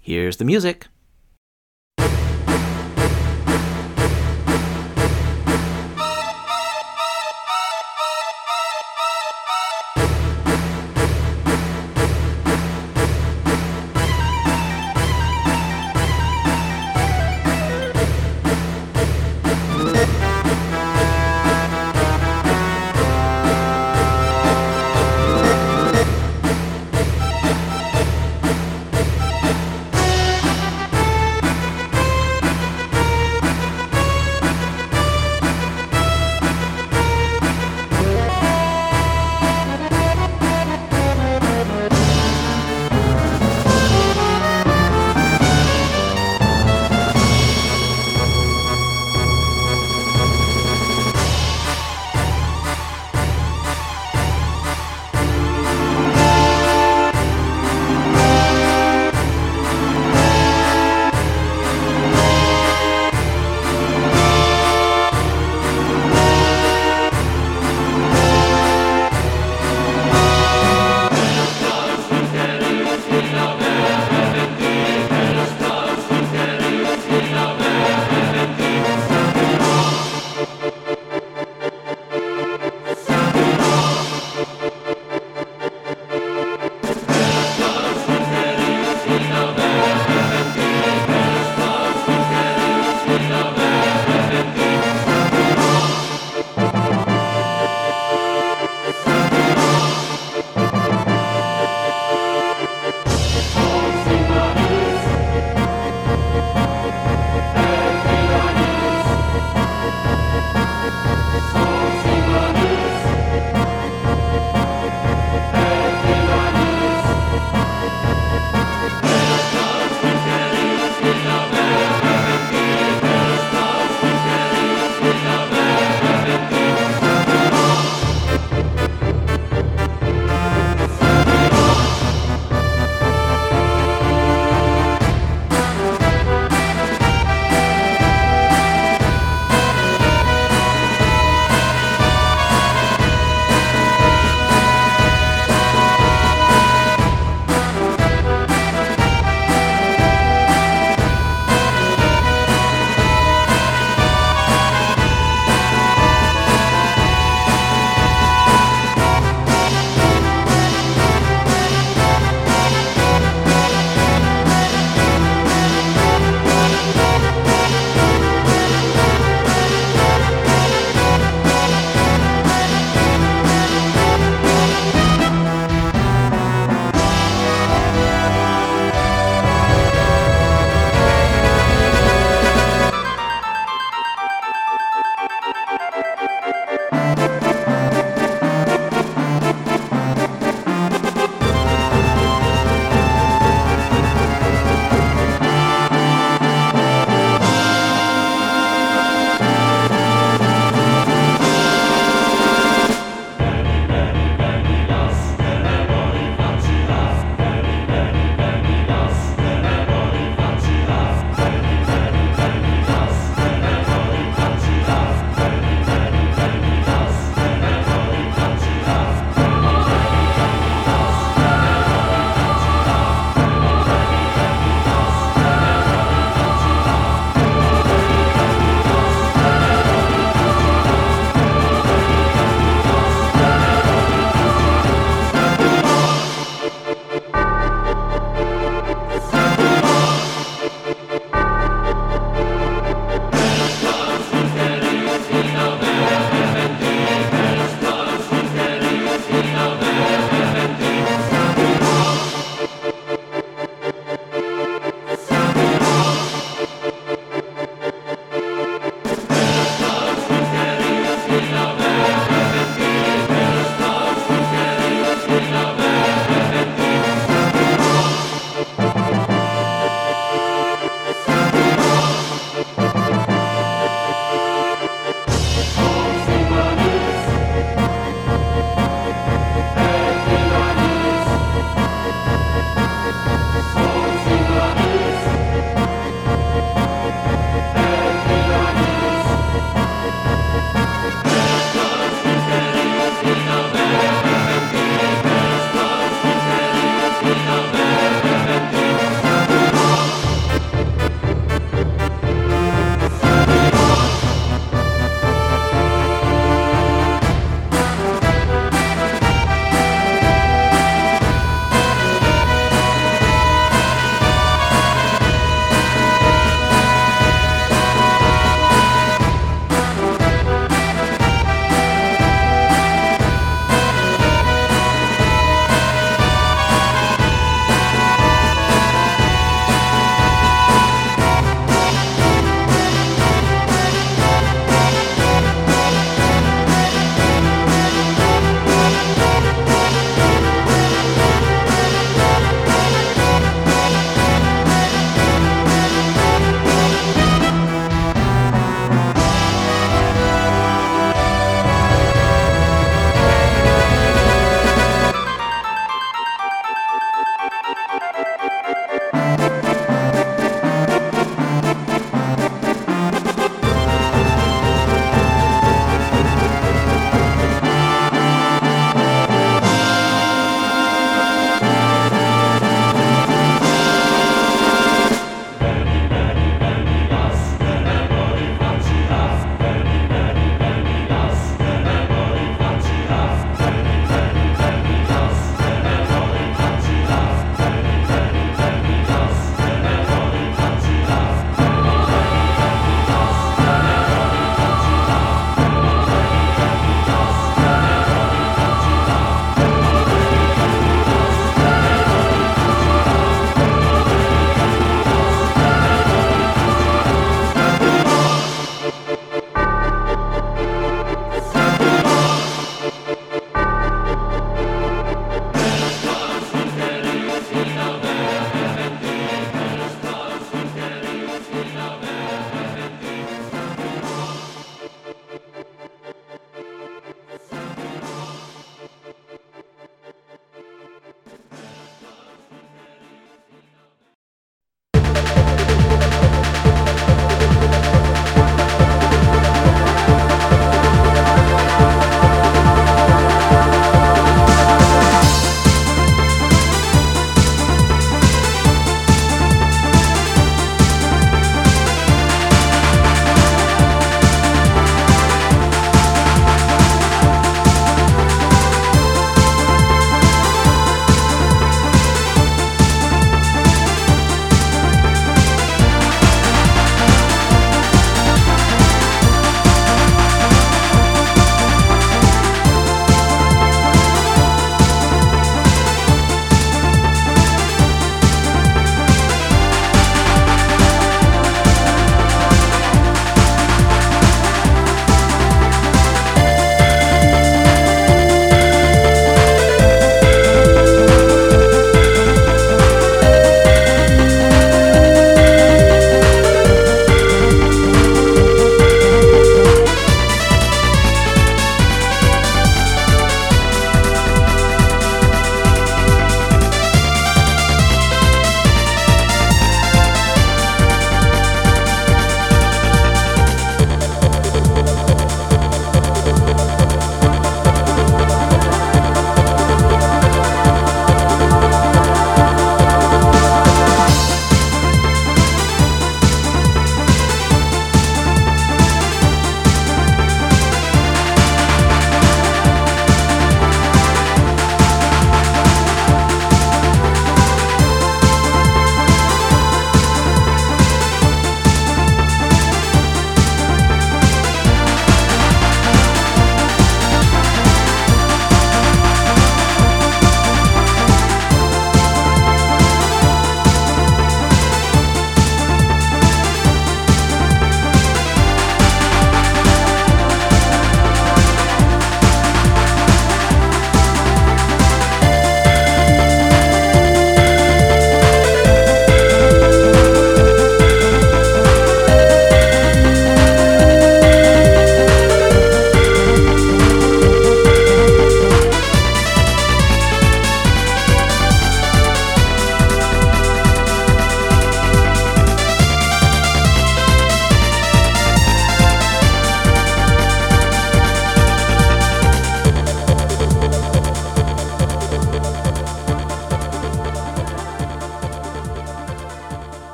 Here's 0.00 0.36
the 0.38 0.44
music. 0.44 0.86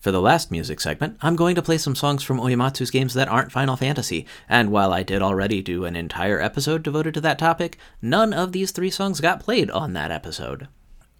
For 0.00 0.10
the 0.10 0.20
last 0.22 0.50
music 0.50 0.80
segment, 0.80 1.18
I'm 1.20 1.36
going 1.36 1.54
to 1.56 1.62
play 1.62 1.76
some 1.76 1.94
songs 1.94 2.22
from 2.22 2.38
Uematsu's 2.38 2.90
games 2.90 3.12
that 3.12 3.28
aren't 3.28 3.52
Final 3.52 3.76
Fantasy, 3.76 4.26
and 4.48 4.72
while 4.72 4.94
I 4.94 5.02
did 5.02 5.20
already 5.20 5.60
do 5.60 5.84
an 5.84 5.94
entire 5.94 6.40
episode 6.40 6.82
devoted 6.82 7.12
to 7.14 7.20
that 7.20 7.38
topic, 7.38 7.76
none 8.00 8.32
of 8.32 8.52
these 8.52 8.70
three 8.70 8.88
songs 8.88 9.20
got 9.20 9.40
played 9.40 9.70
on 9.70 9.92
that 9.92 10.10
episode. 10.10 10.68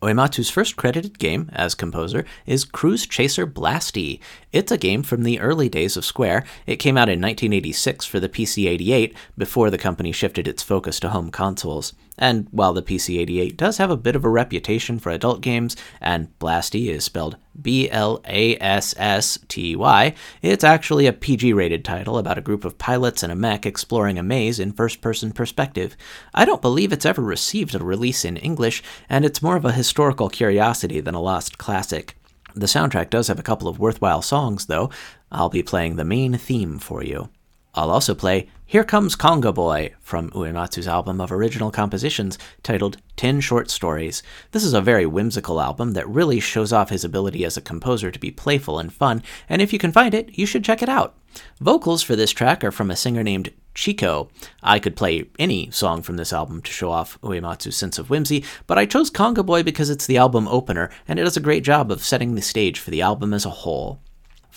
Uematsu's 0.00 0.48
first 0.48 0.76
credited 0.76 1.18
game 1.18 1.50
as 1.52 1.74
composer 1.74 2.24
is 2.46 2.64
Cruise 2.64 3.06
Chaser 3.06 3.46
Blassty. 3.46 4.18
It's 4.50 4.72
a 4.72 4.78
game 4.78 5.02
from 5.02 5.24
the 5.24 5.40
early 5.40 5.68
days 5.68 5.98
of 5.98 6.06
Square. 6.06 6.44
It 6.66 6.76
came 6.76 6.96
out 6.96 7.10
in 7.10 7.20
1986 7.20 8.06
for 8.06 8.18
the 8.18 8.30
PC 8.30 8.66
88 8.66 9.14
before 9.36 9.68
the 9.68 9.76
company 9.76 10.10
shifted 10.10 10.48
its 10.48 10.62
focus 10.62 10.98
to 11.00 11.10
home 11.10 11.30
consoles. 11.30 11.92
And 12.20 12.46
while 12.50 12.74
the 12.74 12.82
PC 12.82 13.18
88 13.18 13.56
does 13.56 13.78
have 13.78 13.90
a 13.90 13.96
bit 13.96 14.14
of 14.14 14.24
a 14.24 14.28
reputation 14.28 14.98
for 14.98 15.10
adult 15.10 15.40
games, 15.40 15.74
and 16.00 16.28
Blassty 16.38 16.88
is 16.88 17.02
spelled 17.02 17.38
B 17.60 17.90
L 17.90 18.20
A 18.26 18.56
S 18.58 18.94
S 18.98 19.38
T 19.48 19.74
Y, 19.74 20.14
it's 20.42 20.62
actually 20.62 21.06
a 21.06 21.12
PG 21.14 21.54
rated 21.54 21.84
title 21.84 22.18
about 22.18 22.38
a 22.38 22.42
group 22.42 22.66
of 22.66 22.78
pilots 22.78 23.22
and 23.22 23.32
a 23.32 23.36
mech 23.36 23.64
exploring 23.64 24.18
a 24.18 24.22
maze 24.22 24.60
in 24.60 24.72
first 24.72 25.00
person 25.00 25.32
perspective. 25.32 25.96
I 26.34 26.44
don't 26.44 26.62
believe 26.62 26.92
it's 26.92 27.06
ever 27.06 27.22
received 27.22 27.74
a 27.74 27.82
release 27.82 28.24
in 28.24 28.36
English, 28.36 28.82
and 29.08 29.24
it's 29.24 29.42
more 29.42 29.56
of 29.56 29.64
a 29.64 29.72
historical 29.72 30.28
curiosity 30.28 31.00
than 31.00 31.14
a 31.14 31.20
lost 31.20 31.56
classic. 31.56 32.16
The 32.54 32.66
soundtrack 32.66 33.10
does 33.10 33.28
have 33.28 33.38
a 33.38 33.44
couple 33.44 33.68
of 33.68 33.78
worthwhile 33.78 34.22
songs, 34.22 34.66
though. 34.66 34.90
I'll 35.32 35.48
be 35.48 35.62
playing 35.62 35.96
the 35.96 36.04
main 36.04 36.36
theme 36.36 36.78
for 36.78 37.02
you. 37.02 37.30
I'll 37.72 37.90
also 37.90 38.16
play 38.16 38.48
Here 38.66 38.82
Comes 38.82 39.14
Conga 39.14 39.54
Boy 39.54 39.94
from 40.00 40.30
Uematsu's 40.30 40.88
album 40.88 41.20
of 41.20 41.30
original 41.30 41.70
compositions 41.70 42.36
titled 42.64 42.96
10 43.16 43.40
Short 43.40 43.70
Stories. 43.70 44.24
This 44.50 44.64
is 44.64 44.74
a 44.74 44.80
very 44.80 45.06
whimsical 45.06 45.60
album 45.60 45.92
that 45.92 46.08
really 46.08 46.40
shows 46.40 46.72
off 46.72 46.90
his 46.90 47.04
ability 47.04 47.44
as 47.44 47.56
a 47.56 47.60
composer 47.62 48.10
to 48.10 48.18
be 48.18 48.32
playful 48.32 48.80
and 48.80 48.92
fun, 48.92 49.22
and 49.48 49.62
if 49.62 49.72
you 49.72 49.78
can 49.78 49.92
find 49.92 50.14
it, 50.14 50.36
you 50.36 50.46
should 50.46 50.64
check 50.64 50.82
it 50.82 50.88
out. 50.88 51.14
Vocals 51.60 52.02
for 52.02 52.16
this 52.16 52.32
track 52.32 52.64
are 52.64 52.72
from 52.72 52.90
a 52.90 52.96
singer 52.96 53.22
named 53.22 53.52
Chico. 53.72 54.30
I 54.64 54.80
could 54.80 54.96
play 54.96 55.26
any 55.38 55.70
song 55.70 56.02
from 56.02 56.16
this 56.16 56.32
album 56.32 56.62
to 56.62 56.72
show 56.72 56.90
off 56.90 57.20
Uematsu's 57.20 57.76
sense 57.76 58.00
of 58.00 58.10
whimsy, 58.10 58.44
but 58.66 58.78
I 58.78 58.84
chose 58.86 59.12
Conga 59.12 59.46
Boy 59.46 59.62
because 59.62 59.90
it's 59.90 60.06
the 60.06 60.16
album 60.16 60.48
opener, 60.48 60.90
and 61.06 61.20
it 61.20 61.22
does 61.22 61.36
a 61.36 61.40
great 61.40 61.62
job 61.62 61.92
of 61.92 62.02
setting 62.02 62.34
the 62.34 62.42
stage 62.42 62.80
for 62.80 62.90
the 62.90 63.02
album 63.02 63.32
as 63.32 63.46
a 63.46 63.50
whole. 63.50 64.00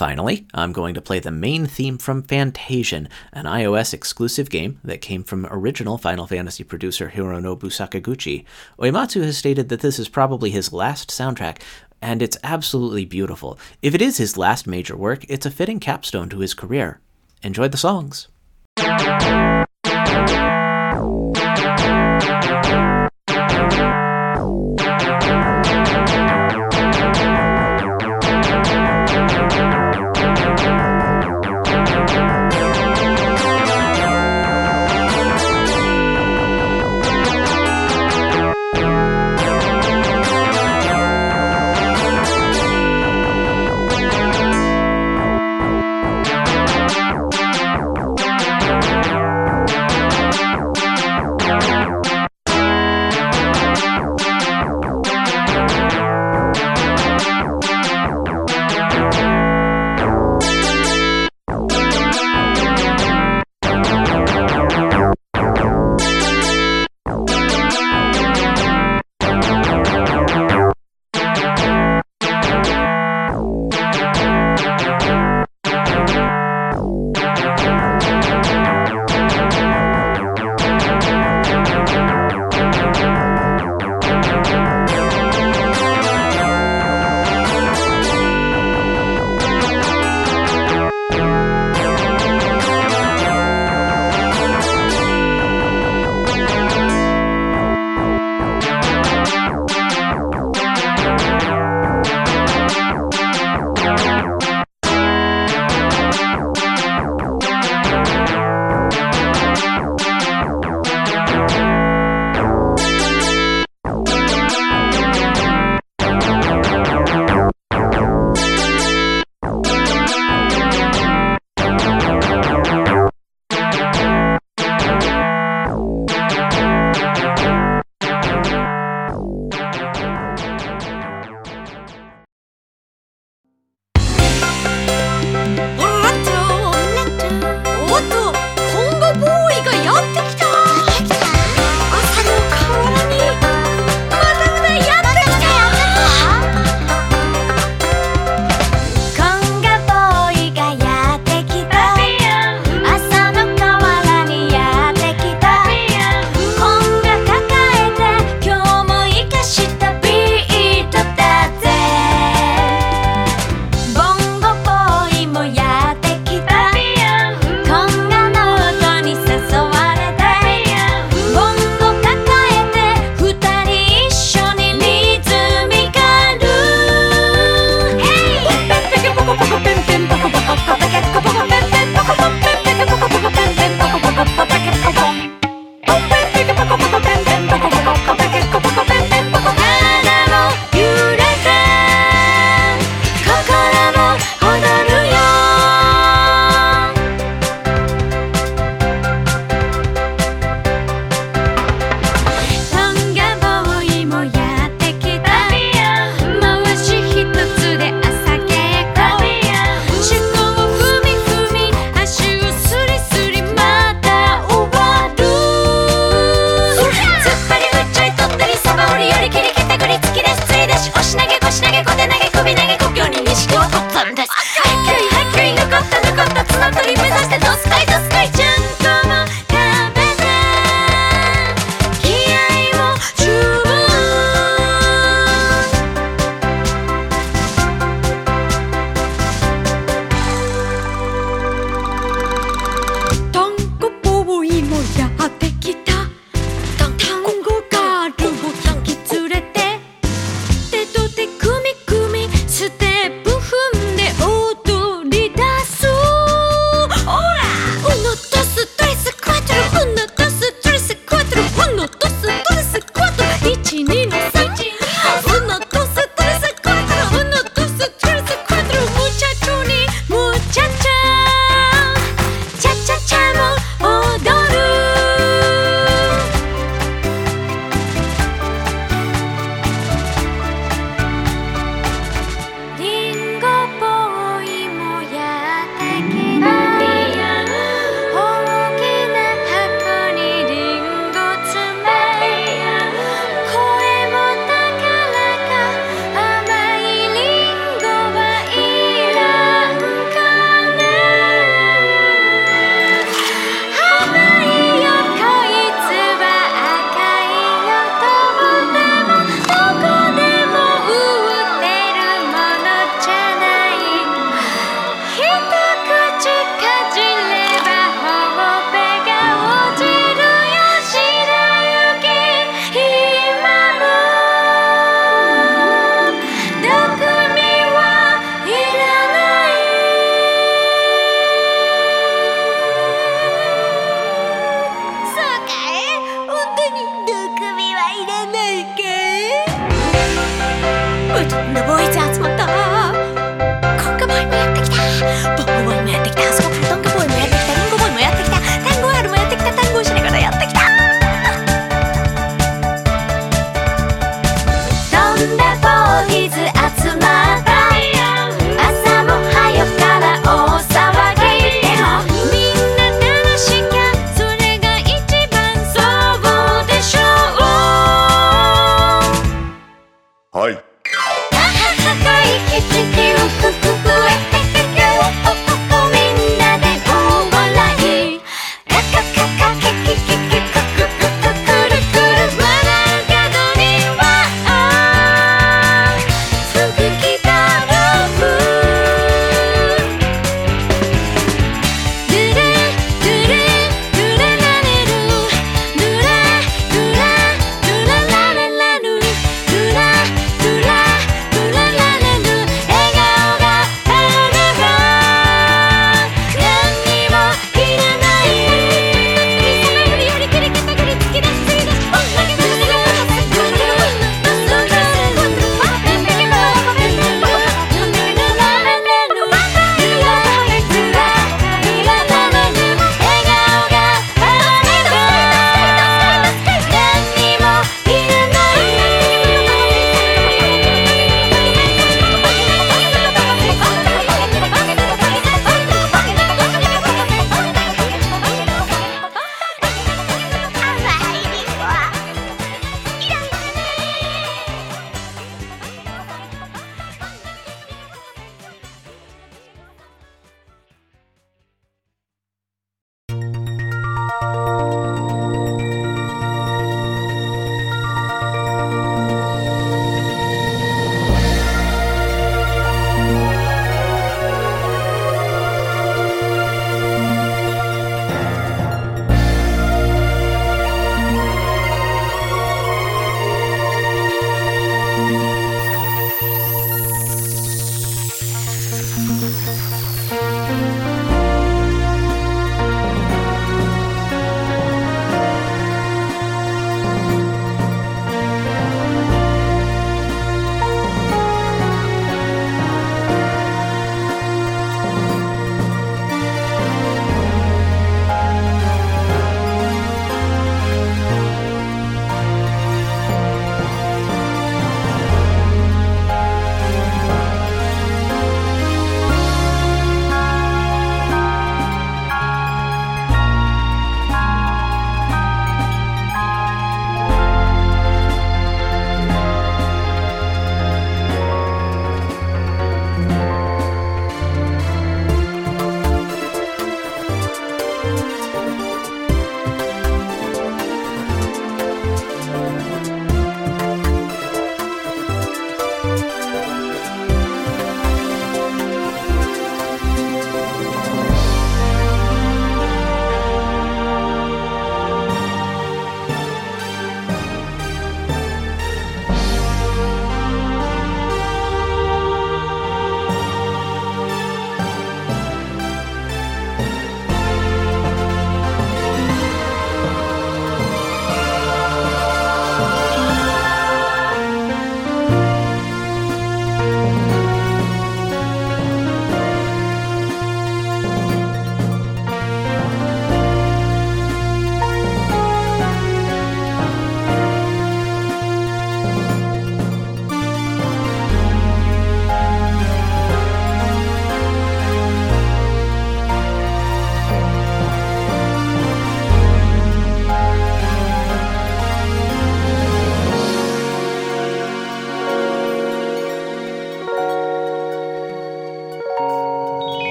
Finally, 0.00 0.46
I'm 0.54 0.72
going 0.72 0.94
to 0.94 1.02
play 1.02 1.18
the 1.18 1.30
main 1.30 1.66
theme 1.66 1.98
from 1.98 2.22
Fantasian, 2.22 3.06
an 3.34 3.44
iOS 3.44 3.92
exclusive 3.92 4.48
game 4.48 4.80
that 4.82 5.02
came 5.02 5.22
from 5.22 5.46
original 5.50 5.98
Final 5.98 6.26
Fantasy 6.26 6.64
producer 6.64 7.12
Hironobu 7.14 7.64
Sakaguchi. 7.64 8.46
Uematsu 8.78 9.22
has 9.22 9.36
stated 9.36 9.68
that 9.68 9.80
this 9.80 9.98
is 9.98 10.08
probably 10.08 10.48
his 10.48 10.72
last 10.72 11.10
soundtrack, 11.10 11.60
and 12.00 12.22
it's 12.22 12.38
absolutely 12.42 13.04
beautiful. 13.04 13.58
If 13.82 13.94
it 13.94 14.00
is 14.00 14.16
his 14.16 14.38
last 14.38 14.66
major 14.66 14.96
work, 14.96 15.26
it's 15.28 15.44
a 15.44 15.50
fitting 15.50 15.80
capstone 15.80 16.30
to 16.30 16.38
his 16.38 16.54
career. 16.54 17.00
Enjoy 17.42 17.68
the 17.68 17.76
songs. 17.76 18.28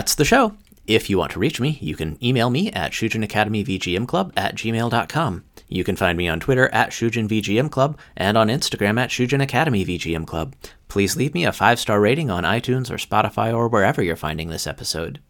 That's 0.00 0.14
the 0.14 0.24
show. 0.24 0.54
If 0.86 1.10
you 1.10 1.18
want 1.18 1.32
to 1.32 1.38
reach 1.38 1.60
me, 1.60 1.76
you 1.82 1.94
can 1.94 2.16
email 2.24 2.48
me 2.48 2.72
at 2.72 2.92
shujinacademyvgmclub 2.92 4.32
at 4.34 4.54
gmail.com. 4.54 5.44
You 5.68 5.84
can 5.84 5.94
find 5.94 6.16
me 6.16 6.26
on 6.26 6.40
Twitter 6.40 6.70
at 6.72 6.88
shujinvgmclub 6.88 7.98
and 8.16 8.38
on 8.38 8.48
Instagram 8.48 8.98
at 8.98 9.10
shujinacademyvgmclub. 9.10 10.54
Please 10.88 11.16
leave 11.16 11.34
me 11.34 11.44
a 11.44 11.52
five-star 11.52 12.00
rating 12.00 12.30
on 12.30 12.44
iTunes 12.44 12.90
or 12.90 12.94
Spotify 12.94 13.54
or 13.54 13.68
wherever 13.68 14.02
you're 14.02 14.16
finding 14.16 14.48
this 14.48 14.66
episode. 14.66 15.20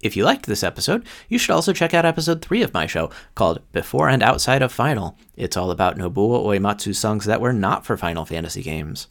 If 0.00 0.16
you 0.16 0.22
liked 0.22 0.46
this 0.46 0.62
episode, 0.62 1.04
you 1.28 1.36
should 1.36 1.50
also 1.50 1.72
check 1.72 1.92
out 1.92 2.06
episode 2.06 2.42
3 2.42 2.62
of 2.62 2.72
my 2.72 2.86
show 2.86 3.10
called 3.34 3.60
Before 3.72 4.08
and 4.08 4.22
Outside 4.22 4.62
of 4.62 4.70
Final. 4.70 5.18
It's 5.36 5.56
all 5.56 5.72
about 5.72 5.98
Nobuo 5.98 6.44
Uematsu's 6.44 6.96
songs 6.96 7.24
that 7.24 7.40
were 7.40 7.52
not 7.52 7.84
for 7.84 7.96
Final 7.96 8.24
Fantasy 8.24 8.62
games. 8.62 9.08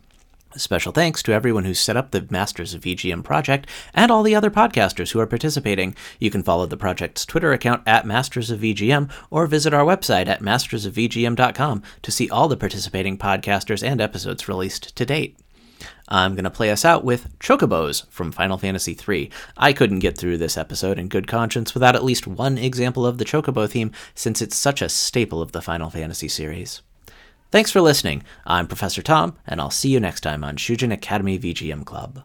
Special 0.56 0.92
thanks 0.92 1.24
to 1.24 1.32
everyone 1.32 1.64
who 1.64 1.74
set 1.74 1.96
up 1.96 2.12
the 2.12 2.28
Masters 2.30 2.74
of 2.74 2.82
VGM 2.82 3.24
project 3.24 3.68
and 3.94 4.12
all 4.12 4.22
the 4.22 4.36
other 4.36 4.52
podcasters 4.52 5.12
who 5.12 5.20
are 5.20 5.28
participating. 5.28 5.96
You 6.20 6.30
can 6.30 6.44
follow 6.44 6.66
the 6.66 6.76
project's 6.76 7.26
Twitter 7.26 7.54
account 7.54 7.84
at 7.86 8.06
Masters 8.06 8.52
of 8.52 8.60
VGM 8.60 9.10
or 9.30 9.48
visit 9.48 9.74
our 9.74 9.86
website 9.86 10.28
at 10.28 10.42
mastersofvgm.com 10.42 11.84
to 12.02 12.12
see 12.12 12.30
all 12.30 12.50
the 12.50 12.58
participating 12.58 13.18
podcasters 13.18 13.82
and 13.82 14.02
episodes 14.02 14.50
released 14.50 14.94
to 14.98 15.06
date. 15.06 15.38
I'm 16.10 16.36
going 16.36 16.44
to 16.44 16.50
play 16.50 16.70
us 16.70 16.84
out 16.84 17.06
with 17.06 17.40
Chocobos 17.40 18.06
from 18.10 18.34
Final 18.34 18.58
Fantasy 18.58 18.98
III. 19.08 19.32
I 19.56 19.72
couldn't 19.72 20.00
get 20.00 20.18
through 20.18 20.38
this 20.38 20.58
episode 20.58 21.00
in 21.00 21.08
good 21.08 21.28
conscience 21.28 21.74
without 21.74 21.96
at 21.96 22.04
least 22.04 22.28
one 22.28 22.58
example 22.58 23.06
of 23.06 23.18
the 23.18 23.26
Chocobo 23.26 23.70
theme, 23.70 23.92
since 24.14 24.42
it's 24.42 24.58
such 24.58 24.82
a 24.82 24.90
staple 24.90 25.42
of 25.42 25.54
the 25.54 25.62
Final 25.62 25.90
Fantasy 25.90 26.28
series. 26.28 26.82
Thanks 27.52 27.70
for 27.70 27.82
listening. 27.82 28.24
I'm 28.46 28.66
Professor 28.66 29.02
Tom, 29.02 29.36
and 29.46 29.60
I'll 29.60 29.70
see 29.70 29.90
you 29.90 30.00
next 30.00 30.22
time 30.22 30.42
on 30.42 30.56
Shujin 30.56 30.94
Academy 30.94 31.38
VGM 31.38 31.84
Club. 31.84 32.24